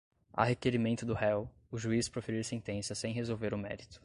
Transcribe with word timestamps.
a 0.33 0.43
requerimento 0.43 1.05
do 1.05 1.13
réu, 1.13 1.47
o 1.69 1.77
juiz 1.77 2.09
proferir 2.09 2.43
sentença 2.43 2.95
sem 2.95 3.13
resolver 3.13 3.53
o 3.53 3.57
mérito 3.59 3.99